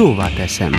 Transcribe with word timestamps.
szóvá 0.00 0.28
teszem. 0.28 0.72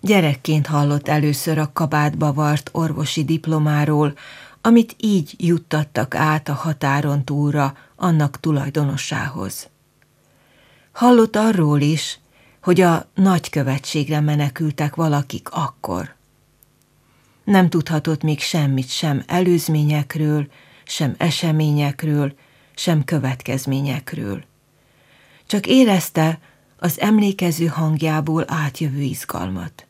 Gyerekként 0.00 0.66
hallott 0.66 1.08
először 1.08 1.58
a 1.58 1.70
kabátba 1.72 2.32
vart 2.32 2.68
orvosi 2.72 3.24
diplomáról, 3.24 4.14
amit 4.60 4.96
így 4.98 5.34
juttattak 5.38 6.14
át 6.14 6.48
a 6.48 6.52
határon 6.54 7.24
túlra 7.24 7.76
annak 7.96 8.40
tulajdonosához. 8.40 9.70
Hallott 10.92 11.36
arról 11.36 11.80
is, 11.80 12.20
hogy 12.62 12.80
a 12.80 13.10
nagykövetségre 13.14 14.20
menekültek 14.20 14.94
valakik 14.94 15.48
akkor. 15.50 16.14
Nem 17.44 17.68
tudhatott 17.68 18.22
még 18.22 18.40
semmit 18.40 18.88
sem 18.88 19.22
előzményekről, 19.26 20.46
sem 20.84 21.14
eseményekről, 21.18 22.34
sem 22.74 23.04
következményekről. 23.04 24.44
Csak 25.46 25.66
érezte 25.66 26.38
az 26.78 27.00
emlékező 27.00 27.66
hangjából 27.66 28.44
átjövő 28.46 29.00
izgalmat. 29.00 29.86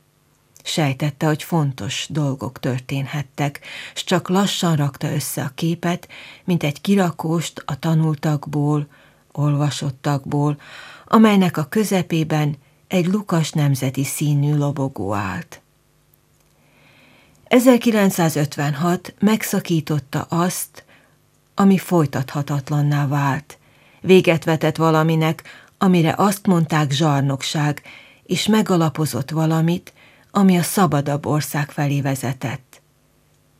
Sejtette, 0.65 1.27
hogy 1.27 1.43
fontos 1.43 2.07
dolgok 2.11 2.61
történhettek, 2.61 3.61
s 3.95 4.05
csak 4.05 4.29
lassan 4.29 4.77
rakta 4.77 5.12
össze 5.12 5.43
a 5.43 5.53
képet, 5.55 6.09
mint 6.45 6.62
egy 6.62 6.81
kirakóst 6.81 7.62
a 7.67 7.79
tanultakból, 7.79 8.87
olvasottakból, 9.33 10.61
amelynek 11.07 11.57
a 11.57 11.64
közepében 11.64 12.57
egy 12.93 13.07
lukas 13.07 13.51
nemzeti 13.51 14.05
színű 14.05 14.57
lobogó 14.57 15.15
állt. 15.15 15.61
1956 17.45 19.15
megszakította 19.19 20.23
azt, 20.29 20.85
ami 21.55 21.79
folytathatatlanná 21.79 23.07
vált. 23.07 23.59
Véget 24.01 24.45
vetett 24.45 24.77
valaminek, 24.77 25.43
amire 25.79 26.15
azt 26.17 26.47
mondták 26.47 26.91
zsarnokság, 26.91 27.83
és 28.27 28.47
megalapozott 28.47 29.31
valamit, 29.31 29.93
ami 30.31 30.59
a 30.59 30.63
szabadabb 30.63 31.27
ország 31.27 31.70
felé 31.70 32.01
vezetett. 32.01 32.81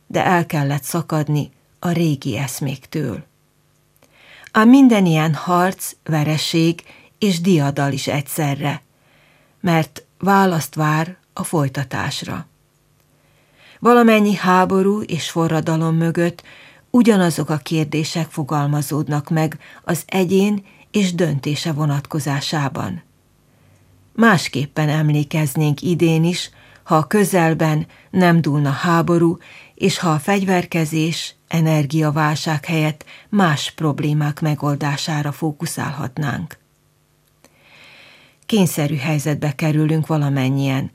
De 0.07 0.25
el 0.25 0.45
kellett 0.45 0.83
szakadni 0.83 1.51
a 1.79 1.91
régi 1.91 2.37
eszméktől. 2.37 3.23
Ám 4.51 4.69
minden 4.69 5.05
ilyen 5.05 5.33
harc, 5.33 5.91
vereség 6.03 6.83
és 7.19 7.41
diadal 7.41 7.91
is 7.91 8.07
egyszerre, 8.07 8.81
mert 9.63 10.03
választ 10.19 10.75
vár 10.75 11.17
a 11.33 11.43
folytatásra. 11.43 12.47
Valamennyi 13.79 14.35
háború 14.35 15.01
és 15.01 15.29
forradalom 15.29 15.95
mögött 15.95 16.43
ugyanazok 16.89 17.49
a 17.49 17.57
kérdések 17.57 18.29
fogalmazódnak 18.29 19.29
meg 19.29 19.59
az 19.83 20.03
egyén 20.05 20.65
és 20.91 21.13
döntése 21.13 21.71
vonatkozásában. 21.71 23.01
Másképpen 24.13 24.89
emlékeznénk 24.89 25.81
idén 25.81 26.23
is, 26.23 26.49
ha 26.83 26.95
a 26.95 27.07
közelben 27.07 27.87
nem 28.09 28.41
dúlna 28.41 28.71
háború, 28.71 29.37
és 29.75 29.99
ha 29.99 30.11
a 30.11 30.19
fegyverkezés, 30.19 31.35
energiaválság 31.47 32.65
helyett 32.65 33.05
más 33.29 33.71
problémák 33.71 34.41
megoldására 34.41 35.31
fókuszálhatnánk. 35.31 36.61
Kényszerű 38.53 38.95
helyzetbe 38.95 39.55
kerülünk 39.55 40.07
valamennyien, 40.07 40.91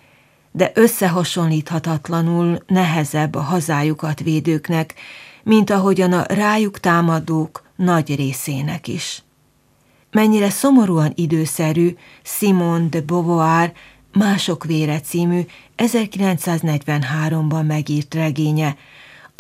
de 0.53 0.71
összehasonlíthatatlanul 0.75 2.59
nehezebb 2.67 3.35
a 3.35 3.41
hazájukat 3.41 4.21
védőknek, 4.21 4.95
mint 5.43 5.71
ahogyan 5.71 6.13
a 6.13 6.25
rájuk 6.29 6.81
támadók 6.81 7.63
nagy 7.77 8.17
részének 8.17 8.89
is. 8.89 9.23
Mennyire 10.11 10.51
szomorúan 10.51 11.13
időszerű 11.15 11.97
Simone 12.23 12.89
de 12.89 13.01
Beauvoir 13.01 13.73
Mások 14.13 14.65
vére 14.65 15.01
című 15.01 15.41
1943-ban 15.77 17.67
megírt 17.67 18.15
regénye, 18.15 18.77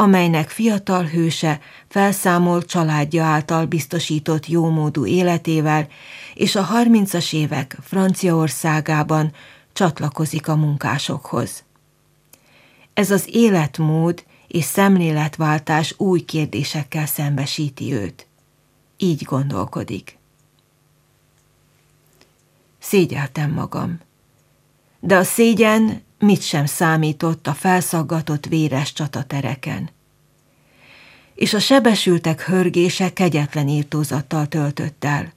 amelynek 0.00 0.48
fiatal 0.48 1.04
hőse 1.04 1.60
felszámolt 1.88 2.66
családja 2.66 3.24
által 3.24 3.66
biztosított 3.66 4.46
jómódú 4.46 5.06
életével, 5.06 5.88
és 6.34 6.56
a 6.56 6.66
30-as 6.66 7.34
évek 7.34 7.76
Franciaországában 7.82 9.32
csatlakozik 9.72 10.48
a 10.48 10.56
munkásokhoz. 10.56 11.64
Ez 12.94 13.10
az 13.10 13.28
életmód 13.32 14.24
és 14.46 14.64
szemléletváltás 14.64 15.94
új 15.96 16.20
kérdésekkel 16.20 17.06
szembesíti 17.06 17.92
őt. 17.92 18.26
Így 18.96 19.22
gondolkodik. 19.22 20.18
Szégyeltem 22.78 23.50
magam 23.50 23.98
de 25.00 25.16
a 25.16 25.24
szégyen 25.24 26.02
mit 26.18 26.42
sem 26.42 26.66
számított 26.66 27.46
a 27.46 27.54
felszaggatott 27.54 28.46
véres 28.46 28.92
csatatereken. 28.92 29.90
És 31.34 31.54
a 31.54 31.58
sebesültek 31.58 32.42
hörgése 32.42 33.12
kegyetlen 33.12 33.68
írtózattal 33.68 34.46
töltött 34.46 35.04
el. 35.04 35.32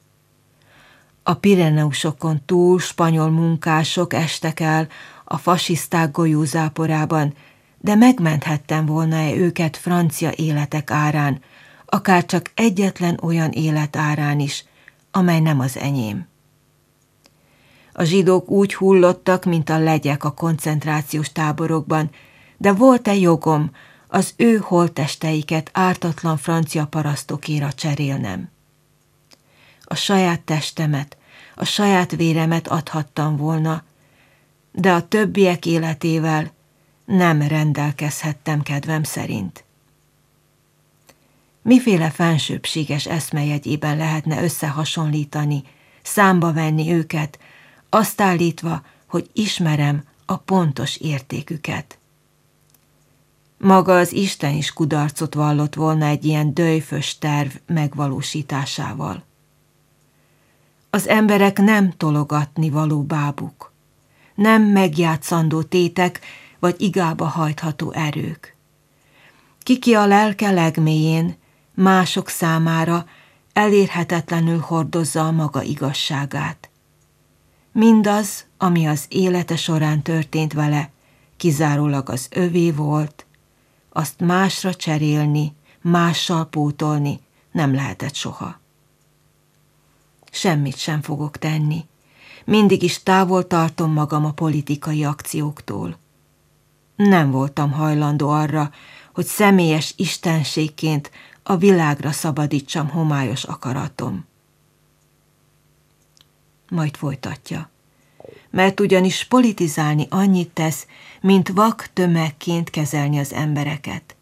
A 1.23 1.33
Pireneusokon 1.33 2.41
túl 2.45 2.79
spanyol 2.79 3.29
munkások 3.29 4.13
estek 4.13 4.59
el 4.59 4.87
a 5.23 5.37
fasiszták 5.37 6.11
golyózáporában, 6.11 7.33
de 7.77 7.95
megmenthettem 7.95 8.85
volna-e 8.85 9.35
őket 9.35 9.77
francia 9.77 10.31
életek 10.31 10.91
árán, 10.91 11.41
akár 11.85 12.25
csak 12.25 12.51
egyetlen 12.53 13.19
olyan 13.23 13.51
élet 13.51 13.95
árán 13.95 14.39
is, 14.39 14.65
amely 15.11 15.39
nem 15.39 15.59
az 15.59 15.77
enyém. 15.77 16.30
A 17.93 18.03
zsidók 18.03 18.49
úgy 18.49 18.73
hullottak, 18.73 19.45
mint 19.45 19.69
a 19.69 19.77
legyek 19.77 20.23
a 20.23 20.31
koncentrációs 20.31 21.31
táborokban, 21.31 22.09
de 22.57 22.71
volt-e 22.71 23.15
jogom 23.15 23.71
az 24.07 24.33
ő 24.37 24.57
holtesteiket 24.57 25.69
ártatlan 25.73 26.37
francia 26.37 26.85
parasztokéra 26.85 27.73
cserélnem? 27.73 28.49
A 29.83 29.95
saját 29.95 30.41
testemet, 30.41 31.17
a 31.55 31.65
saját 31.65 32.11
véremet 32.11 32.67
adhattam 32.67 33.37
volna, 33.37 33.83
de 34.71 34.91
a 34.91 35.07
többiek 35.07 35.65
életével 35.65 36.51
nem 37.05 37.41
rendelkezhettem 37.41 38.61
kedvem 38.61 39.03
szerint. 39.03 39.63
Miféle 41.61 42.09
fensőbséges 42.09 43.05
eszmejegyében 43.05 43.97
lehetne 43.97 44.43
összehasonlítani, 44.43 45.63
számba 46.01 46.53
venni 46.53 46.91
őket, 46.91 47.39
azt 47.93 48.21
állítva, 48.21 48.81
hogy 49.07 49.29
ismerem 49.33 50.03
a 50.25 50.37
pontos 50.37 50.97
értéküket. 50.97 51.97
Maga 53.57 53.97
az 53.97 54.13
Isten 54.13 54.53
is 54.53 54.73
kudarcot 54.73 55.33
vallott 55.33 55.75
volna 55.75 56.05
egy 56.05 56.25
ilyen 56.25 56.53
döjfös 56.53 57.17
terv 57.17 57.51
megvalósításával. 57.65 59.23
Az 60.89 61.07
emberek 61.07 61.57
nem 61.57 61.91
tologatni 61.91 62.69
való 62.69 63.03
bábuk, 63.03 63.71
nem 64.35 64.63
megjátszandó 64.63 65.63
tétek 65.63 66.19
vagy 66.59 66.75
igába 66.77 67.25
hajtható 67.25 67.91
erők. 67.91 68.55
Kiki 69.59 69.93
a 69.93 70.05
lelke 70.05 70.51
legmélyén, 70.51 71.35
mások 71.73 72.29
számára 72.29 73.05
elérhetetlenül 73.53 74.59
hordozza 74.59 75.27
a 75.27 75.31
maga 75.31 75.61
igazságát. 75.61 76.70
Mindaz, 77.71 78.45
ami 78.57 78.87
az 78.87 79.05
élete 79.09 79.55
során 79.55 80.01
történt 80.01 80.53
vele, 80.53 80.91
kizárólag 81.37 82.09
az 82.09 82.27
övé 82.29 82.71
volt, 82.71 83.25
azt 83.89 84.19
másra 84.19 84.73
cserélni, 84.73 85.55
mással 85.81 86.45
pótolni 86.45 87.19
nem 87.51 87.73
lehetett 87.73 88.13
soha. 88.13 88.59
Semmit 90.31 90.77
sem 90.77 91.01
fogok 91.01 91.37
tenni. 91.37 91.85
Mindig 92.45 92.83
is 92.83 93.03
távol 93.03 93.47
tartom 93.47 93.91
magam 93.91 94.25
a 94.25 94.31
politikai 94.31 95.03
akcióktól. 95.03 95.97
Nem 96.95 97.31
voltam 97.31 97.71
hajlandó 97.71 98.29
arra, 98.29 98.71
hogy 99.13 99.25
személyes 99.25 99.93
istenségként 99.97 101.11
a 101.43 101.57
világra 101.57 102.11
szabadítsam 102.11 102.89
homályos 102.89 103.43
akaratom 103.43 104.29
majd 106.71 106.95
folytatja. 106.95 107.69
Mert 108.49 108.79
ugyanis 108.79 109.25
politizálni 109.25 110.07
annyit 110.09 110.49
tesz, 110.49 110.87
mint 111.21 111.49
vak 111.49 111.89
tömegként 111.93 112.69
kezelni 112.69 113.19
az 113.19 113.33
embereket. 113.33 114.15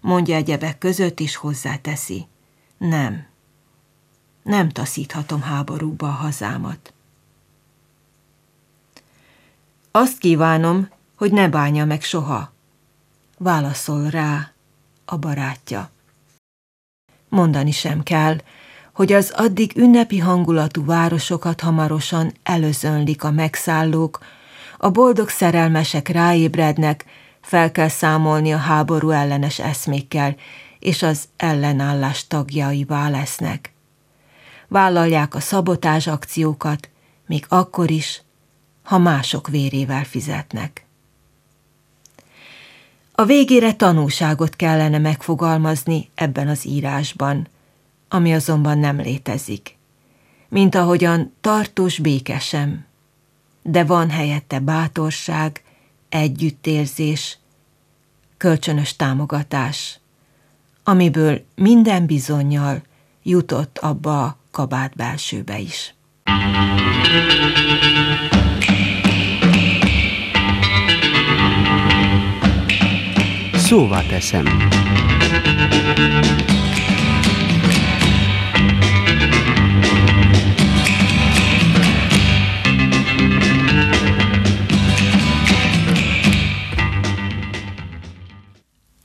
Mondja 0.00 0.36
egyebek 0.36 0.78
között 0.78 1.20
is 1.20 1.36
hozzáteszi. 1.36 2.26
Nem. 2.78 3.26
Nem 4.42 4.68
taszíthatom 4.68 5.42
háborúba 5.42 6.06
a 6.08 6.10
hazámat. 6.10 6.92
Azt 9.90 10.18
kívánom, 10.18 10.88
hogy 11.14 11.32
ne 11.32 11.48
bánja 11.48 11.84
meg 11.84 12.02
soha. 12.02 12.52
Válaszol 13.38 14.10
rá 14.10 14.52
a 15.04 15.16
barátja. 15.16 15.90
Mondani 17.28 17.70
sem 17.70 18.02
kell, 18.02 18.36
hogy 18.94 19.12
az 19.12 19.32
addig 19.36 19.76
ünnepi 19.76 20.18
hangulatú 20.18 20.84
városokat 20.84 21.60
hamarosan 21.60 22.32
előzönlik 22.42 23.24
a 23.24 23.30
megszállók, 23.30 24.18
a 24.78 24.90
boldog 24.90 25.28
szerelmesek 25.28 26.08
ráébrednek, 26.08 27.04
fel 27.40 27.72
kell 27.72 27.88
számolni 27.88 28.52
a 28.52 28.56
háború 28.56 29.10
ellenes 29.10 29.58
eszmékkel, 29.58 30.36
és 30.78 31.02
az 31.02 31.24
ellenállás 31.36 32.26
tagjaivá 32.26 33.08
lesznek. 33.08 33.72
Vállalják 34.68 35.34
a 35.34 35.40
szabotás 35.40 36.06
akciókat, 36.06 36.88
még 37.26 37.44
akkor 37.48 37.90
is, 37.90 38.22
ha 38.82 38.98
mások 38.98 39.48
vérével 39.48 40.04
fizetnek. 40.04 40.86
A 43.12 43.24
végére 43.24 43.74
tanúságot 43.74 44.56
kellene 44.56 44.98
megfogalmazni 44.98 46.08
ebben 46.14 46.48
az 46.48 46.66
írásban, 46.66 47.48
ami 48.14 48.34
azonban 48.34 48.78
nem 48.78 49.00
létezik, 49.00 49.76
mint 50.48 50.74
ahogyan 50.74 51.32
tartós 51.40 51.98
békesem, 51.98 52.84
de 53.62 53.84
van 53.84 54.10
helyette 54.10 54.58
bátorság, 54.58 55.62
együttérzés, 56.08 57.38
kölcsönös 58.36 58.96
támogatás, 58.96 59.98
amiből 60.84 61.44
minden 61.54 62.06
bizonyal 62.06 62.82
jutott 63.22 63.78
abba 63.78 64.24
a 64.24 64.36
kabát 64.50 64.96
belsőbe 64.96 65.58
is. 65.58 65.94
Szóvá 73.54 74.02
teszem. 74.02 74.46